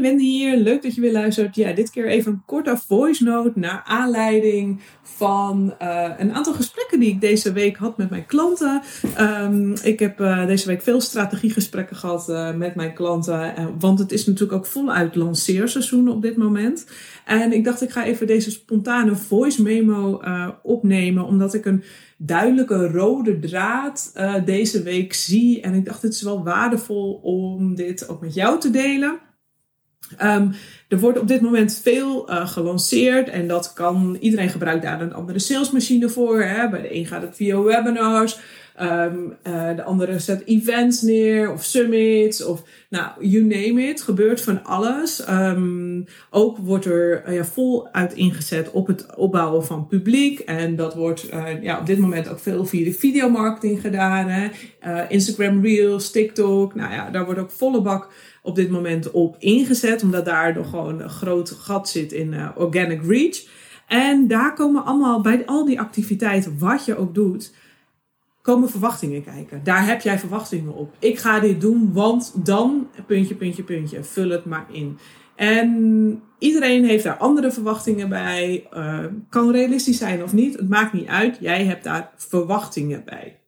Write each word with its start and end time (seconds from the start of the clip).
Wendy 0.00 0.24
hier. 0.24 0.56
Leuk 0.56 0.82
dat 0.82 0.94
je 0.94 1.00
weer 1.00 1.12
luistert. 1.12 1.54
Ja, 1.54 1.72
dit 1.72 1.90
keer 1.90 2.06
even 2.06 2.32
een 2.32 2.42
korte 2.46 2.76
voice 2.86 3.24
note 3.24 3.52
naar 3.54 3.82
aanleiding 3.84 4.80
van 5.02 5.74
uh, 5.82 6.10
een 6.18 6.32
aantal 6.32 6.52
gesprekken 6.52 7.00
die 7.00 7.10
ik 7.10 7.20
deze 7.20 7.52
week 7.52 7.76
had 7.76 7.96
met 7.96 8.10
mijn 8.10 8.26
klanten. 8.26 8.82
Um, 9.20 9.74
ik 9.82 9.98
heb 9.98 10.20
uh, 10.20 10.46
deze 10.46 10.66
week 10.66 10.82
veel 10.82 11.00
strategiegesprekken 11.00 11.96
gehad 11.96 12.28
uh, 12.28 12.54
met 12.54 12.74
mijn 12.74 12.94
klanten, 12.94 13.54
want 13.78 13.98
het 13.98 14.12
is 14.12 14.26
natuurlijk 14.26 14.58
ook 14.58 14.66
voluit 14.66 15.14
lanceerseizoen 15.14 16.08
op 16.08 16.22
dit 16.22 16.36
moment. 16.36 16.86
En 17.24 17.52
ik 17.52 17.64
dacht, 17.64 17.82
ik 17.82 17.90
ga 17.90 18.04
even 18.04 18.26
deze 18.26 18.50
spontane 18.50 19.16
voice 19.16 19.62
memo 19.62 20.22
opnemen, 20.62 21.24
omdat 21.24 21.54
ik 21.54 21.64
een 21.64 21.82
duidelijke 22.16 22.86
rode 22.86 23.38
draad 23.38 24.12
deze 24.44 24.82
week 24.82 25.12
zie. 25.12 25.60
En 25.60 25.74
ik 25.74 25.84
dacht, 25.84 26.02
het 26.02 26.12
is 26.12 26.22
wel 26.22 26.44
waardevol 26.44 27.20
om 27.22 27.74
dit 27.74 28.08
ook 28.08 28.20
met 28.20 28.34
jou 28.34 28.60
te 28.60 28.70
delen. 28.70 29.18
Um, 30.22 30.54
er 30.88 30.98
wordt 30.98 31.18
op 31.18 31.28
dit 31.28 31.40
moment 31.40 31.80
veel 31.82 32.30
uh, 32.30 32.48
gelanceerd 32.48 33.28
en 33.28 33.48
dat 33.48 33.72
kan, 33.72 34.16
iedereen 34.20 34.48
gebruikt 34.48 34.82
daar 34.82 35.00
een 35.00 35.14
andere 35.14 35.38
salesmachine 35.38 36.08
voor. 36.08 36.42
Hè. 36.42 36.68
Bij 36.68 36.82
de 36.82 36.94
een 36.94 37.06
gaat 37.06 37.22
het 37.22 37.36
via 37.36 37.60
webinars, 37.62 38.38
um, 38.82 39.36
uh, 39.46 39.76
de 39.76 39.82
andere 39.82 40.18
zet 40.18 40.42
events 40.44 41.02
neer 41.02 41.52
of 41.52 41.64
summits 41.64 42.44
of 42.44 42.62
nou, 42.90 43.26
you 43.26 43.44
name 43.44 43.88
it, 43.88 44.02
gebeurt 44.02 44.40
van 44.40 44.64
alles. 44.64 45.28
Um, 45.28 46.04
ook 46.30 46.58
wordt 46.58 46.84
er 46.84 47.28
uh, 47.28 47.34
ja, 47.34 47.44
voluit 47.44 48.12
ingezet 48.14 48.70
op 48.70 48.86
het 48.86 49.16
opbouwen 49.16 49.64
van 49.64 49.86
publiek 49.86 50.38
en 50.38 50.76
dat 50.76 50.94
wordt 50.94 51.28
ja, 51.60 51.78
op 51.80 51.86
dit 51.86 51.98
moment 51.98 52.28
ook 52.28 52.38
veel 52.38 52.64
via 52.64 52.84
de 52.84 52.92
videomarketing 52.92 53.80
gedaan. 53.80 54.28
Hè. 54.28 54.48
Instagram 55.08 55.64
Reels, 55.64 56.10
TikTok, 56.10 56.74
nou 56.74 56.92
ja, 56.92 57.10
daar 57.10 57.24
wordt 57.24 57.40
ook 57.40 57.50
volle 57.50 57.82
bak 57.82 58.08
op 58.42 58.54
dit 58.54 58.70
moment 58.70 59.10
op 59.10 59.36
ingezet, 59.38 60.02
omdat 60.02 60.24
daar 60.24 60.54
nog 60.54 60.70
gewoon 60.70 61.00
een 61.00 61.10
groot 61.10 61.50
gat 61.50 61.88
zit 61.88 62.12
in 62.12 62.34
organic 62.56 63.02
reach. 63.06 63.46
En 63.86 64.26
daar 64.26 64.54
komen 64.54 64.84
allemaal, 64.84 65.20
bij 65.20 65.42
al 65.46 65.64
die 65.64 65.80
activiteiten, 65.80 66.58
wat 66.58 66.84
je 66.84 66.96
ook 66.96 67.14
doet, 67.14 67.54
komen 68.48 68.70
verwachtingen 68.70 69.24
kijken. 69.24 69.60
Daar 69.64 69.86
heb 69.86 70.00
jij 70.00 70.18
verwachtingen 70.18 70.74
op. 70.74 70.94
Ik 70.98 71.18
ga 71.18 71.40
dit 71.40 71.60
doen, 71.60 71.92
want 71.92 72.32
dan, 72.46 72.88
puntje, 73.06 73.34
puntje, 73.34 73.62
puntje, 73.62 74.04
vul 74.04 74.28
het 74.28 74.44
maar 74.44 74.66
in. 74.72 74.98
En 75.36 76.22
iedereen 76.38 76.84
heeft 76.84 77.04
daar 77.04 77.16
andere 77.16 77.52
verwachtingen 77.52 78.08
bij. 78.08 78.66
Uh, 78.72 79.04
kan 79.28 79.50
realistisch 79.50 79.98
zijn 79.98 80.22
of 80.22 80.32
niet, 80.32 80.56
het 80.56 80.68
maakt 80.68 80.92
niet 80.92 81.06
uit. 81.06 81.36
Jij 81.40 81.64
hebt 81.64 81.84
daar 81.84 82.10
verwachtingen 82.16 83.02
bij. 83.04 83.38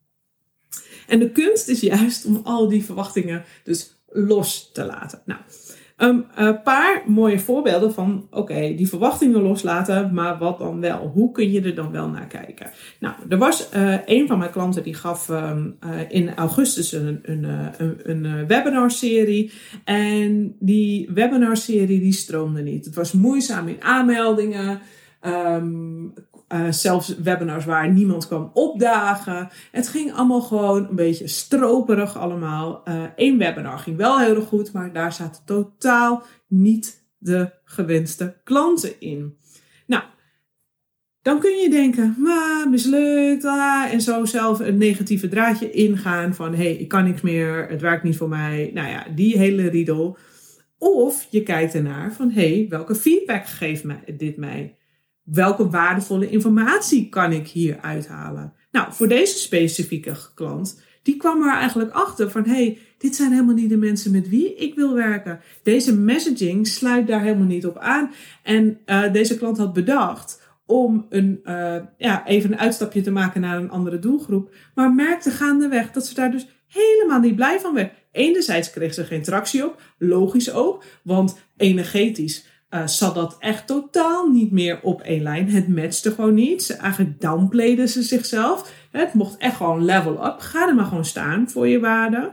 En 1.07 1.19
de 1.19 1.31
kunst 1.31 1.69
is 1.69 1.81
juist 1.81 2.25
om 2.25 2.41
al 2.45 2.69
die 2.69 2.85
verwachtingen 2.85 3.45
dus 3.65 4.03
los 4.09 4.71
te 4.73 4.85
laten. 4.85 5.23
Nou, 5.25 5.41
een 6.01 6.27
paar 6.63 7.03
mooie 7.07 7.39
voorbeelden 7.39 7.93
van, 7.93 8.27
oké, 8.31 8.75
die 8.75 8.89
verwachtingen 8.89 9.43
loslaten, 9.43 10.15
maar 10.15 10.39
wat 10.39 10.59
dan 10.59 10.81
wel? 10.81 11.11
Hoe 11.15 11.33
kun 11.33 11.51
je 11.51 11.63
er 11.63 11.75
dan 11.75 11.91
wel 11.91 12.09
naar 12.09 12.27
kijken? 12.27 12.71
Nou, 13.01 13.15
er 13.29 13.39
was 13.39 13.69
uh, 13.77 13.95
een 14.07 14.27
van 14.27 14.39
mijn 14.39 14.51
klanten 14.51 14.83
die 14.83 14.95
gaf 14.95 15.29
um, 15.29 15.77
uh, 15.85 15.91
in 16.09 16.35
augustus 16.35 16.93
een, 16.93 17.21
een, 17.23 17.45
een, 17.79 18.01
een 18.05 18.47
webinarserie. 18.47 19.53
En 19.85 20.57
die 20.59 21.11
webinarserie 21.15 22.01
die 22.01 22.13
stroomde 22.13 22.63
niet. 22.63 22.85
Het 22.85 22.95
was 22.95 23.13
moeizaam 23.13 23.69
in 23.69 23.83
aanmeldingen. 23.83 24.81
Um, 25.27 26.13
uh, 26.53 26.71
zelfs 26.71 27.17
webinars 27.17 27.65
waar 27.65 27.93
niemand 27.93 28.27
kwam 28.27 28.51
opdagen. 28.55 29.49
Het 29.71 29.89
ging 29.89 30.13
allemaal 30.13 30.41
gewoon 30.41 30.89
een 30.89 30.97
beetje 30.97 31.29
stroperig 31.29 32.19
allemaal. 32.19 32.83
Eén 33.17 33.33
uh, 33.33 33.39
webinar 33.39 33.79
ging 33.79 33.97
wel 33.97 34.19
heel 34.19 34.37
erg 34.37 34.47
goed, 34.47 34.73
maar 34.73 34.93
daar 34.93 35.13
zaten 35.13 35.43
totaal 35.45 36.23
niet 36.49 37.05
de 37.19 37.53
gewenste 37.65 38.41
klanten 38.45 39.01
in. 39.01 39.37
Nou, 39.87 40.03
dan 41.23 41.39
kun 41.39 41.57
je 41.57 41.71
denken, 41.71 42.15
maar 42.19 42.69
mislukt, 42.71 43.45
ah, 43.45 43.93
en 43.93 44.01
zo 44.01 44.25
zelf 44.25 44.61
een 44.61 44.79
negatieve 44.79 45.29
draadje 45.29 45.71
ingaan 45.71 46.35
van, 46.35 46.55
hé, 46.55 46.63
hey, 46.63 46.75
ik 46.75 46.89
kan 46.89 47.05
niks 47.05 47.21
meer, 47.21 47.67
het 47.69 47.81
werkt 47.81 48.03
niet 48.03 48.17
voor 48.17 48.29
mij. 48.29 48.71
Nou 48.75 48.89
ja, 48.89 49.07
die 49.15 49.39
hele 49.39 49.69
riedel. 49.69 50.19
Of 50.79 51.27
je 51.31 51.43
kijkt 51.43 51.75
ernaar 51.75 52.13
van, 52.13 52.31
hé, 52.31 52.55
hey, 52.55 52.67
welke 52.69 52.95
feedback 52.95 53.47
geeft 53.47 53.85
dit 54.17 54.37
mij? 54.37 54.77
Welke 55.33 55.69
waardevolle 55.69 56.31
informatie 56.31 57.09
kan 57.09 57.33
ik 57.33 57.49
hier 57.49 57.79
uithalen? 57.81 58.53
Nou, 58.71 58.93
voor 58.93 59.09
deze 59.09 59.39
specifieke 59.39 60.17
klant, 60.35 60.83
die 61.03 61.17
kwam 61.17 61.43
er 61.43 61.55
eigenlijk 61.55 61.93
achter 61.93 62.31
van, 62.31 62.45
hey, 62.45 62.79
dit 62.99 63.17
zijn 63.17 63.31
helemaal 63.31 63.55
niet 63.55 63.69
de 63.69 63.77
mensen 63.77 64.13
met 64.13 64.29
wie 64.29 64.55
ik 64.55 64.75
wil 64.75 64.95
werken. 64.95 65.41
Deze 65.63 65.97
messaging 65.97 66.67
sluit 66.67 67.07
daar 67.07 67.23
helemaal 67.23 67.47
niet 67.47 67.67
op 67.67 67.79
aan. 67.79 68.11
En 68.43 68.79
uh, 68.87 69.13
deze 69.13 69.39
klant 69.39 69.59
had 69.59 69.73
bedacht 69.73 70.41
om 70.67 71.07
een, 71.09 71.41
uh, 71.45 71.77
ja, 71.97 72.27
even 72.27 72.53
een 72.53 72.59
uitstapje 72.59 73.01
te 73.01 73.11
maken 73.11 73.41
naar 73.41 73.57
een 73.57 73.71
andere 73.71 73.99
doelgroep, 73.99 74.55
maar 74.75 74.93
merkte 74.93 75.31
gaandeweg 75.31 75.93
dat 75.93 76.07
ze 76.07 76.15
daar 76.15 76.31
dus 76.31 76.49
helemaal 76.67 77.21
niet 77.21 77.37
blij 77.37 77.61
van 77.61 77.75
werd. 77.75 77.93
Enerzijds 78.13 78.71
kreeg 78.71 78.95
ze 78.95 79.05
geen 79.05 79.23
tractie 79.23 79.65
op, 79.65 79.83
logisch 79.99 80.53
ook, 80.53 80.85
want 81.03 81.39
energetisch 81.57 82.47
uh, 82.71 82.87
zat 82.87 83.15
dat 83.15 83.37
echt 83.39 83.67
totaal 83.67 84.29
niet 84.29 84.51
meer 84.51 84.81
op 84.83 85.01
één 85.01 85.23
lijn. 85.23 85.49
Het 85.49 85.69
matchte 85.69 86.11
gewoon 86.11 86.35
niet. 86.35 86.63
Ze, 86.63 86.75
eigenlijk 86.75 87.21
downplayden 87.21 87.89
ze 87.89 88.03
zichzelf. 88.03 88.73
Het 88.91 89.15
mocht 89.15 89.37
echt 89.37 89.57
gewoon 89.57 89.85
level 89.85 90.27
up. 90.27 90.39
Ga 90.39 90.69
er 90.69 90.75
maar 90.75 90.85
gewoon 90.85 91.05
staan 91.05 91.51
voor 91.51 91.69
je 91.69 91.81
waarde. 91.81 92.33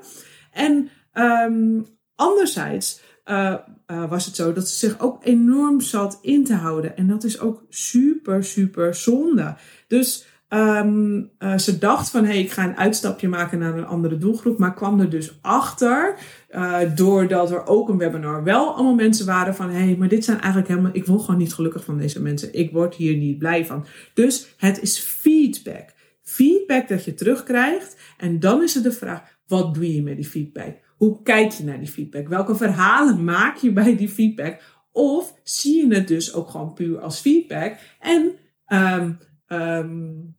En 0.51 0.89
um, 1.13 1.85
anderzijds 2.15 3.01
uh, 3.25 3.55
uh, 3.87 4.09
was 4.09 4.25
het 4.25 4.35
zo 4.35 4.53
dat 4.53 4.67
ze 4.69 4.77
zich 4.77 4.99
ook 4.99 5.25
enorm 5.25 5.81
zat 5.81 6.19
in 6.21 6.43
te 6.43 6.53
houden. 6.53 6.97
En 6.97 7.07
dat 7.07 7.23
is 7.23 7.39
ook 7.39 7.65
super, 7.69 8.43
super 8.43 8.95
zonde. 8.95 9.55
Dus 9.87 10.25
um, 10.49 11.31
ze 11.57 11.77
dacht 11.79 12.09
van, 12.09 12.23
hé, 12.23 12.29
hey, 12.29 12.39
ik 12.39 12.51
ga 12.51 12.63
een 12.63 12.77
uitstapje 12.77 13.27
maken 13.27 13.59
naar 13.59 13.77
een 13.77 13.85
andere 13.85 14.17
doelgroep. 14.17 14.57
Maar 14.57 14.73
kwam 14.73 14.99
er 14.99 15.09
dus 15.09 15.37
achter 15.41 16.15
uh, 16.49 16.79
doordat 16.95 17.51
er 17.51 17.65
ook 17.65 17.89
een 17.89 17.97
webinar 17.97 18.43
wel 18.43 18.73
allemaal 18.73 18.95
mensen 18.95 19.25
waren 19.25 19.55
van 19.55 19.69
hé, 19.69 19.83
hey, 19.83 19.95
maar 19.95 20.07
dit 20.07 20.23
zijn 20.23 20.39
eigenlijk 20.39 20.67
helemaal, 20.67 20.91
ik 20.93 21.05
word 21.05 21.21
gewoon 21.21 21.39
niet 21.39 21.53
gelukkig 21.53 21.83
van 21.83 21.97
deze 21.97 22.21
mensen. 22.21 22.53
Ik 22.53 22.71
word 22.71 22.95
hier 22.95 23.17
niet 23.17 23.37
blij 23.37 23.65
van. 23.65 23.85
Dus 24.13 24.53
het 24.57 24.81
is 24.81 24.99
feedback. 24.99 25.95
Feedback 26.21 26.87
dat 26.87 27.05
je 27.05 27.13
terugkrijgt. 27.13 27.97
En 28.17 28.39
dan 28.39 28.63
is 28.63 28.73
het 28.73 28.83
de 28.83 28.91
vraag, 28.91 29.21
wat 29.47 29.73
doe 29.73 29.93
je 29.93 30.01
met 30.01 30.15
die 30.15 30.25
feedback? 30.25 30.75
Hoe 30.97 31.21
kijk 31.23 31.51
je 31.51 31.63
naar 31.63 31.79
die 31.79 31.87
feedback? 31.87 32.27
Welke 32.27 32.55
verhalen 32.55 33.23
maak 33.23 33.57
je 33.57 33.71
bij 33.71 33.95
die 33.97 34.09
feedback? 34.09 34.61
Of 34.91 35.33
zie 35.43 35.87
je 35.87 35.95
het 35.95 36.07
dus 36.07 36.33
ook 36.33 36.49
gewoon 36.49 36.73
puur 36.73 36.99
als 36.99 37.19
feedback? 37.19 37.77
En 37.99 38.31
um, 38.67 39.17
um, 39.47 40.36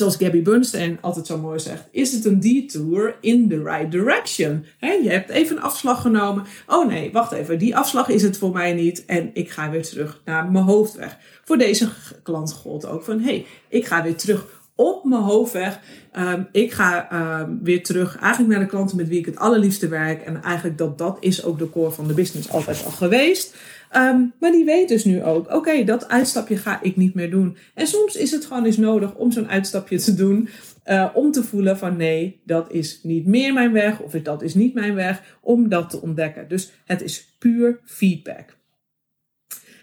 zoals 0.00 0.16
Gabby 0.16 0.42
Bernstein 0.42 0.98
altijd 1.00 1.26
zo 1.26 1.38
mooi 1.38 1.58
zegt, 1.58 1.88
is 1.90 2.12
het 2.12 2.24
een 2.24 2.40
detour 2.40 3.16
in 3.20 3.48
the 3.48 3.62
right 3.62 3.90
direction. 3.90 4.64
je 4.78 5.10
hebt 5.10 5.30
even 5.30 5.56
een 5.56 5.62
afslag 5.62 6.00
genomen. 6.00 6.44
Oh 6.66 6.86
nee, 6.86 7.12
wacht 7.12 7.32
even, 7.32 7.58
die 7.58 7.76
afslag 7.76 8.08
is 8.08 8.22
het 8.22 8.38
voor 8.38 8.52
mij 8.52 8.72
niet. 8.72 9.04
En 9.04 9.30
ik 9.32 9.50
ga 9.50 9.70
weer 9.70 9.82
terug 9.82 10.20
naar 10.24 10.50
mijn 10.50 10.64
hoofdweg. 10.64 11.16
Voor 11.44 11.58
deze 11.58 11.88
klant 12.22 12.52
gold 12.52 12.86
ook 12.86 13.02
van, 13.02 13.20
hey, 13.20 13.46
ik 13.68 13.86
ga 13.86 14.02
weer 14.02 14.16
terug 14.16 14.46
op 14.74 15.04
mijn 15.04 15.22
hoofdweg. 15.22 15.80
Um, 16.18 16.48
ik 16.52 16.72
ga 16.72 17.08
um, 17.40 17.60
weer 17.62 17.82
terug 17.82 18.16
eigenlijk 18.16 18.52
naar 18.52 18.64
de 18.64 18.70
klanten 18.70 18.96
met 18.96 19.08
wie 19.08 19.18
ik 19.18 19.26
het 19.26 19.36
allerliefste 19.36 19.88
werk. 19.88 20.22
En 20.22 20.42
eigenlijk 20.42 20.78
dat 20.78 20.98
dat 20.98 21.16
is 21.20 21.44
ook 21.44 21.58
de 21.58 21.70
core 21.70 21.90
van 21.90 22.06
de 22.06 22.14
business 22.14 22.50
altijd 22.50 22.84
al 22.84 22.90
geweest. 22.90 23.54
Um, 23.96 24.32
maar 24.40 24.50
die 24.50 24.64
weet 24.64 24.88
dus 24.88 25.04
nu 25.04 25.22
ook, 25.24 25.54
oké, 25.54 25.84
dat 25.84 26.08
uitstapje 26.08 26.56
ga 26.56 26.82
ik 26.82 26.96
niet 26.96 27.14
meer 27.14 27.30
doen. 27.30 27.56
En 27.74 27.86
soms 27.86 28.16
is 28.16 28.30
het 28.30 28.44
gewoon 28.44 28.64
eens 28.64 28.76
nodig 28.76 29.14
om 29.14 29.32
zo'n 29.32 29.48
uitstapje 29.48 29.98
te 29.98 30.14
doen. 30.14 30.48
Uh, 30.86 31.08
om 31.14 31.32
te 31.32 31.42
voelen 31.42 31.78
van 31.78 31.96
nee, 31.96 32.40
dat 32.44 32.72
is 32.72 33.00
niet 33.02 33.26
meer 33.26 33.52
mijn 33.52 33.72
weg. 33.72 34.00
Of 34.00 34.12
dat 34.12 34.42
is 34.42 34.54
niet 34.54 34.74
mijn 34.74 34.94
weg. 34.94 35.38
Om 35.40 35.68
dat 35.68 35.90
te 35.90 36.00
ontdekken. 36.00 36.48
Dus 36.48 36.72
het 36.84 37.02
is 37.02 37.34
puur 37.38 37.80
feedback. 37.84 38.58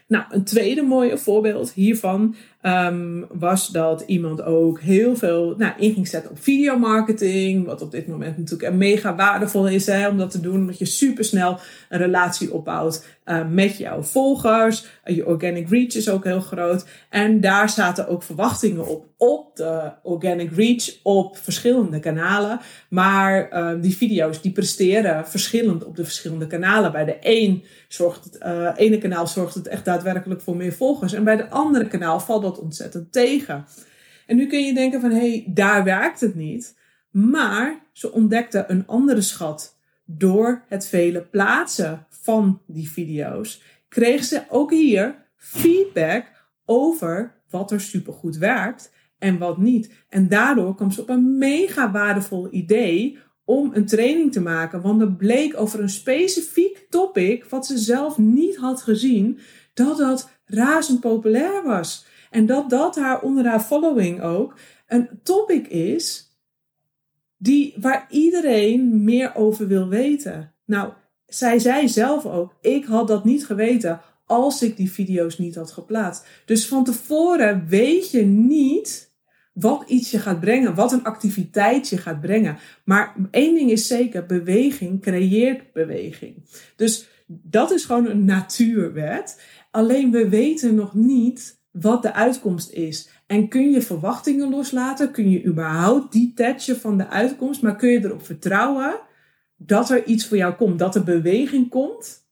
Nou, 0.07 0.25
een 0.29 0.43
tweede 0.43 0.81
mooie 0.81 1.17
voorbeeld 1.17 1.71
hiervan 1.71 2.35
ehm, 2.61 3.23
was 3.31 3.67
dat 3.67 4.01
iemand 4.01 4.41
ook 4.41 4.79
heel 4.79 5.15
veel 5.15 5.55
nou, 5.57 5.73
in 5.77 5.93
ging 5.93 6.07
zetten 6.07 6.31
op 6.31 6.39
videomarketing. 6.39 7.65
Wat 7.65 7.81
op 7.81 7.91
dit 7.91 8.07
moment 8.07 8.37
natuurlijk 8.37 8.73
mega 8.73 9.15
waardevol 9.15 9.67
is 9.67 9.85
hè, 9.85 10.07
om 10.07 10.17
dat 10.17 10.31
te 10.31 10.39
doen. 10.39 10.55
Omdat 10.55 10.77
je 10.77 10.85
supersnel 10.85 11.59
een 11.89 11.99
relatie 11.99 12.53
opbouwt 12.53 13.05
uh, 13.27 13.47
met 13.49 13.77
jouw 13.77 14.03
volgers. 14.03 14.85
Uh, 15.05 15.15
je 15.15 15.27
organic 15.27 15.69
reach 15.69 15.95
is 15.95 16.09
ook 16.09 16.23
heel 16.23 16.39
groot. 16.39 16.85
En 17.09 17.41
daar 17.41 17.69
zaten 17.69 18.07
ook 18.07 18.23
verwachtingen 18.23 18.87
op. 18.87 19.05
Op 19.19 19.55
de 19.55 19.91
organic 20.03 20.51
reach 20.55 20.89
op 21.03 21.37
verschillende 21.37 21.99
kanalen. 21.99 22.59
Maar 22.89 23.49
uh, 23.51 23.81
die 23.81 23.97
video's 23.97 24.41
die 24.41 24.51
presteren 24.51 25.27
verschillend 25.27 25.85
op 25.85 25.95
de 25.95 26.03
verschillende 26.03 26.47
kanalen. 26.47 26.91
Bij 26.91 27.05
de 27.05 27.17
een 27.21 27.63
zorgt 27.87 28.23
het, 28.23 28.43
ene 28.77 28.97
kanaal 28.97 29.27
zorgt 29.27 29.53
het 29.53 29.67
echt 29.67 29.85
daadwerkelijk 29.85 30.41
voor 30.41 30.55
meer 30.55 30.73
volgers. 30.73 31.13
En 31.13 31.23
bij 31.23 31.35
de 31.35 31.49
andere 31.49 31.87
kanaal 31.87 32.19
valt 32.19 32.41
dat 32.41 32.56
ontzettend 32.57 33.11
tegen. 33.11 33.65
En 34.25 34.35
nu 34.35 34.47
kun 34.47 34.65
je 34.65 34.73
denken 34.73 35.01
van 35.01 35.11
hé, 35.11 35.17
hey, 35.17 35.45
daar 35.47 35.83
werkt 35.83 36.19
het 36.19 36.35
niet. 36.35 36.77
Maar 37.11 37.79
ze 37.91 38.11
ontdekte 38.11 38.65
een 38.67 38.87
andere 38.87 39.21
schat 39.21 39.75
door 40.05 40.63
het 40.67 40.87
vele 40.87 41.21
plaatsen 41.21 42.05
van 42.09 42.61
die 42.65 42.89
video's, 42.89 43.61
kreeg 43.87 44.23
ze 44.23 44.43
ook 44.49 44.71
hier 44.71 45.15
feedback 45.35 46.25
over 46.65 47.35
wat 47.49 47.71
er 47.71 47.81
supergoed 47.81 48.37
werkt 48.37 48.91
en 49.19 49.37
wat 49.37 49.57
niet. 49.57 49.93
En 50.09 50.27
daardoor 50.27 50.75
kwam 50.75 50.91
ze 50.91 51.01
op 51.01 51.09
een 51.09 51.37
mega 51.37 51.91
waardevol 51.91 52.47
idee 52.53 53.17
om 53.45 53.71
een 53.73 53.85
training 53.85 54.31
te 54.31 54.41
maken. 54.41 54.81
Want 54.81 55.01
er 55.01 55.11
bleek 55.11 55.59
over 55.59 55.79
een 55.79 55.89
specifiek 55.89 56.85
topic, 56.89 57.45
wat 57.45 57.65
ze 57.65 57.77
zelf 57.77 58.17
niet 58.17 58.55
had 58.55 58.81
gezien, 58.81 59.39
dat 59.73 59.97
dat 59.97 60.29
razend 60.45 60.99
populair 60.99 61.63
was. 61.63 62.05
En 62.29 62.45
dat 62.45 62.69
dat 62.69 62.95
haar 62.95 63.21
onder 63.21 63.45
haar 63.45 63.59
following 63.59 64.21
ook 64.21 64.57
een 64.87 65.09
topic 65.23 65.67
is 65.67 66.31
die, 67.37 67.73
waar 67.79 68.07
iedereen 68.09 69.03
meer 69.03 69.35
over 69.35 69.67
wil 69.67 69.87
weten. 69.87 70.53
Nou, 70.65 70.93
zij 71.25 71.59
zei 71.59 71.89
zelf 71.89 72.25
ook, 72.25 72.53
ik 72.61 72.85
had 72.85 73.07
dat 73.07 73.25
niet 73.25 73.45
geweten 73.45 74.01
als 74.25 74.61
ik 74.61 74.77
die 74.77 74.91
video's 74.91 75.37
niet 75.37 75.55
had 75.55 75.71
geplaatst. 75.71 76.25
Dus 76.45 76.67
van 76.67 76.83
tevoren 76.83 77.67
weet 77.67 78.11
je 78.11 78.21
niet 78.25 79.15
wat 79.53 79.83
iets 79.87 80.11
je 80.11 80.19
gaat 80.19 80.39
brengen, 80.39 80.75
wat 80.75 80.91
een 80.91 81.03
activiteit 81.03 81.89
je 81.89 81.97
gaat 81.97 82.21
brengen. 82.21 82.57
Maar 82.83 83.15
één 83.31 83.55
ding 83.55 83.71
is 83.71 83.87
zeker, 83.87 84.25
beweging 84.25 85.01
creëert 85.01 85.73
beweging. 85.73 86.43
Dus 86.75 87.07
dat 87.27 87.71
is 87.71 87.85
gewoon 87.85 88.05
een 88.05 88.25
natuurwet. 88.25 89.41
Alleen 89.71 90.11
we 90.11 90.29
weten 90.29 90.75
nog 90.75 90.93
niet 90.93 91.56
wat 91.81 92.01
de 92.01 92.13
uitkomst 92.13 92.71
is. 92.71 93.09
En 93.27 93.47
kun 93.47 93.71
je 93.71 93.81
verwachtingen 93.81 94.49
loslaten? 94.49 95.11
Kun 95.11 95.29
je 95.29 95.45
überhaupt 95.45 96.13
detachen 96.13 96.79
van 96.79 96.97
de 96.97 97.07
uitkomst? 97.07 97.61
Maar 97.61 97.75
kun 97.75 97.89
je 97.89 98.03
erop 98.03 98.25
vertrouwen 98.25 98.99
dat 99.55 99.89
er 99.89 100.05
iets 100.05 100.27
voor 100.27 100.37
jou 100.37 100.53
komt? 100.53 100.79
Dat 100.79 100.95
er 100.95 101.03
beweging 101.03 101.69
komt? 101.69 102.25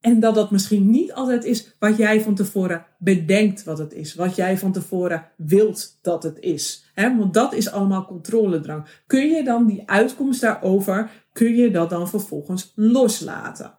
En 0.00 0.20
dat 0.20 0.34
dat 0.34 0.50
misschien 0.50 0.90
niet 0.90 1.12
altijd 1.12 1.44
is 1.44 1.76
wat 1.78 1.96
jij 1.96 2.20
van 2.20 2.34
tevoren 2.34 2.86
bedenkt 2.98 3.64
wat 3.64 3.78
het 3.78 3.92
is. 3.92 4.14
Wat 4.14 4.36
jij 4.36 4.58
van 4.58 4.72
tevoren 4.72 5.30
wilt 5.36 5.98
dat 6.02 6.22
het 6.22 6.38
is. 6.38 6.92
want 6.94 7.34
dat 7.34 7.54
is 7.54 7.70
allemaal 7.70 8.06
controledrang. 8.06 8.86
Kun 9.06 9.28
je 9.28 9.44
dan 9.44 9.66
die 9.66 9.82
uitkomst 9.86 10.40
daarover, 10.40 11.10
kun 11.32 11.54
je 11.54 11.70
dat 11.70 11.90
dan 11.90 12.08
vervolgens 12.08 12.72
loslaten? 12.74 13.78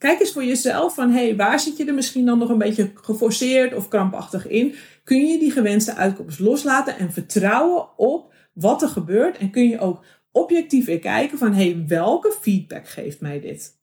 Kijk 0.00 0.20
eens 0.20 0.32
voor 0.32 0.44
jezelf 0.44 0.94
van, 0.94 1.10
hey, 1.10 1.36
waar 1.36 1.60
zit 1.60 1.76
je 1.76 1.84
er 1.84 1.94
misschien 1.94 2.24
dan 2.24 2.38
nog 2.38 2.48
een 2.48 2.58
beetje 2.58 2.90
geforceerd 2.94 3.74
of 3.74 3.88
krampachtig 3.88 4.48
in? 4.48 4.74
Kun 5.04 5.26
je 5.26 5.38
die 5.38 5.50
gewenste 5.50 5.94
uitkomst 5.94 6.38
loslaten 6.38 6.98
en 6.98 7.12
vertrouwen 7.12 7.98
op 7.98 8.32
wat 8.52 8.82
er 8.82 8.88
gebeurt? 8.88 9.36
En 9.36 9.50
kun 9.50 9.68
je 9.68 9.78
ook 9.78 10.04
objectief 10.32 10.86
weer 10.86 10.98
kijken 10.98 11.38
van, 11.38 11.52
hey, 11.52 11.84
welke 11.88 12.36
feedback 12.40 12.88
geeft 12.88 13.20
mij 13.20 13.40
dit? 13.40 13.78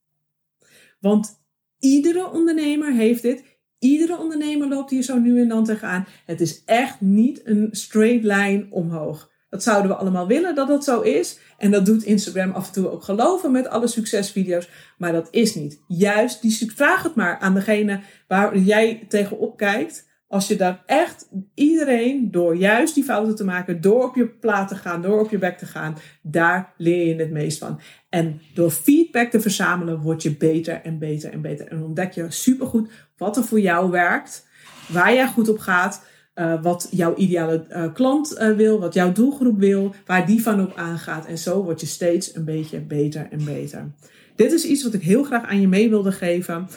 Want 0.99 1.41
iedere 1.79 2.31
ondernemer 2.31 2.93
heeft 2.93 3.21
dit. 3.21 3.43
Iedere 3.79 4.17
ondernemer 4.17 4.67
loopt 4.67 4.89
hier 4.89 5.03
zo 5.03 5.19
nu 5.19 5.41
en 5.41 5.47
dan 5.47 5.63
tegenaan. 5.63 6.07
Het 6.25 6.41
is 6.41 6.63
echt 6.65 7.01
niet 7.01 7.41
een 7.43 7.69
straight 7.71 8.23
line 8.23 8.67
omhoog. 8.69 9.31
Dat 9.49 9.63
zouden 9.63 9.91
we 9.91 9.97
allemaal 9.97 10.27
willen 10.27 10.55
dat 10.55 10.67
dat 10.67 10.83
zo 10.83 11.01
is. 11.01 11.39
En 11.57 11.71
dat 11.71 11.85
doet 11.85 12.03
Instagram 12.03 12.51
af 12.51 12.67
en 12.67 12.73
toe 12.73 12.89
ook 12.91 13.03
geloven 13.03 13.51
met 13.51 13.67
alle 13.67 13.87
succesvideo's. 13.87 14.69
Maar 14.97 15.11
dat 15.11 15.27
is 15.31 15.55
niet. 15.55 15.81
Juist, 15.87 16.41
die, 16.41 16.71
vraag 16.75 17.03
het 17.03 17.15
maar 17.15 17.39
aan 17.39 17.53
degene 17.53 17.99
waar 18.27 18.57
jij 18.57 19.05
tegenop 19.09 19.57
kijkt. 19.57 20.05
Als 20.27 20.47
je 20.47 20.55
daar 20.55 20.83
echt 20.85 21.29
iedereen, 21.53 22.31
door 22.31 22.55
juist 22.55 22.95
die 22.95 23.03
fouten 23.03 23.35
te 23.35 23.43
maken, 23.43 23.81
door 23.81 24.03
op 24.03 24.15
je 24.15 24.27
plaat 24.27 24.67
te 24.67 24.75
gaan, 24.75 25.01
door 25.01 25.19
op 25.19 25.29
je 25.29 25.37
bek 25.37 25.57
te 25.57 25.65
gaan, 25.65 25.97
daar 26.21 26.73
leer 26.77 27.07
je 27.07 27.15
het 27.15 27.31
meest 27.31 27.57
van. 27.57 27.79
En 28.09 28.41
door 28.53 28.71
feedback 28.71 29.29
te 29.29 29.39
verzamelen, 29.39 30.01
word 30.01 30.23
je 30.23 30.35
beter 30.35 30.81
en 30.83 30.99
beter 30.99 31.31
en 31.31 31.41
beter. 31.41 31.67
En 31.67 31.83
ontdek 31.83 32.11
je 32.11 32.31
supergoed 32.31 32.89
wat 33.17 33.37
er 33.37 33.43
voor 33.43 33.59
jou 33.59 33.91
werkt, 33.91 34.47
waar 34.87 35.13
jij 35.13 35.27
goed 35.27 35.49
op 35.49 35.59
gaat. 35.59 36.05
Uh, 36.39 36.61
wat 36.61 36.87
jouw 36.91 37.15
ideale 37.15 37.65
uh, 37.69 37.93
klant 37.93 38.37
uh, 38.39 38.55
wil, 38.55 38.79
wat 38.79 38.93
jouw 38.93 39.11
doelgroep 39.11 39.59
wil, 39.59 39.93
waar 40.05 40.25
die 40.25 40.41
van 40.41 40.61
op 40.61 40.73
aangaat. 40.75 41.25
En 41.25 41.37
zo 41.37 41.63
word 41.63 41.81
je 41.81 41.87
steeds 41.87 42.35
een 42.35 42.45
beetje 42.45 42.79
beter 42.79 43.27
en 43.31 43.45
beter. 43.45 43.91
Dit 44.35 44.51
is 44.51 44.65
iets 44.65 44.83
wat 44.83 44.93
ik 44.93 45.01
heel 45.01 45.23
graag 45.23 45.43
aan 45.45 45.61
je 45.61 45.67
mee 45.67 45.89
wilde 45.89 46.11
geven 46.11 46.67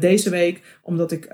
deze 0.00 0.30
week, 0.30 0.78
omdat 0.82 1.12
ik 1.12 1.28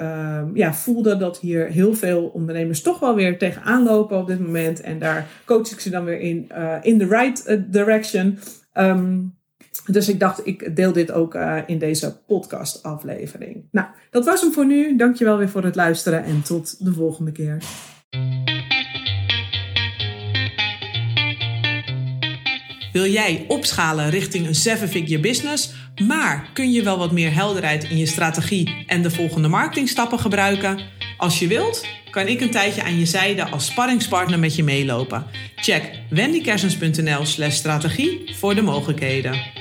ja, 0.54 0.74
voelde 0.74 1.16
dat 1.16 1.38
hier 1.38 1.66
heel 1.66 1.94
veel 1.94 2.30
ondernemers 2.34 2.82
toch 2.82 2.98
wel 2.98 3.14
weer 3.14 3.38
tegenaan 3.38 3.82
lopen 3.82 4.18
op 4.18 4.26
dit 4.26 4.40
moment. 4.40 4.80
En 4.80 4.98
daar 4.98 5.26
coach 5.44 5.70
ik 5.70 5.80
ze 5.80 5.90
dan 5.90 6.04
weer 6.04 6.20
in, 6.20 6.48
in 6.82 6.98
the 6.98 7.06
right 7.06 7.58
direction. 7.72 8.38
Um, 8.74 9.37
dus 9.86 10.08
ik 10.08 10.20
dacht, 10.20 10.46
ik 10.46 10.76
deel 10.76 10.92
dit 10.92 11.12
ook 11.12 11.34
uh, 11.34 11.58
in 11.66 11.78
deze 11.78 12.20
podcast 12.26 12.82
aflevering. 12.82 13.64
Nou, 13.70 13.86
dat 14.10 14.24
was 14.24 14.40
hem 14.40 14.52
voor 14.52 14.66
nu. 14.66 14.96
Dankjewel 14.96 15.38
weer 15.38 15.48
voor 15.48 15.64
het 15.64 15.76
luisteren 15.76 16.24
en 16.24 16.42
tot 16.42 16.84
de 16.84 16.92
volgende 16.92 17.32
keer. 17.32 17.62
Wil 22.92 23.06
jij 23.06 23.44
opschalen 23.48 24.10
richting 24.10 24.46
een 24.46 24.54
seven-figure 24.54 25.20
business, 25.20 25.74
maar 26.06 26.50
kun 26.52 26.72
je 26.72 26.82
wel 26.82 26.98
wat 26.98 27.12
meer 27.12 27.34
helderheid 27.34 27.84
in 27.84 27.96
je 27.96 28.06
strategie 28.06 28.84
en 28.86 29.02
de 29.02 29.10
volgende 29.10 29.48
marketingstappen 29.48 30.18
gebruiken? 30.18 30.80
Als 31.16 31.38
je 31.38 31.46
wilt, 31.46 31.86
kan 32.10 32.26
ik 32.26 32.40
een 32.40 32.50
tijdje 32.50 32.82
aan 32.82 32.98
je 32.98 33.06
zijde 33.06 33.44
als 33.44 33.66
sparringspartner 33.66 34.38
met 34.38 34.56
je 34.56 34.62
meelopen. 34.62 35.26
Check 35.56 35.90
wendykersens.nl/strategie 36.10 38.36
voor 38.36 38.54
de 38.54 38.62
mogelijkheden. 38.62 39.57